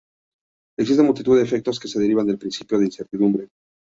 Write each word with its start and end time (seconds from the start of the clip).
Existen 0.79 1.05
multitud 1.05 1.37
de 1.37 1.43
efectos 1.43 1.79
que 1.79 1.87
se 1.87 1.99
derivan 1.99 2.25
del 2.25 2.39
principio 2.39 2.79
de 2.79 2.85
incertidumbre. 2.85 3.49